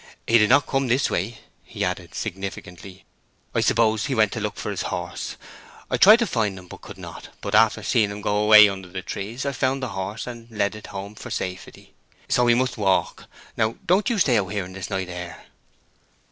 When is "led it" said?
10.57-10.87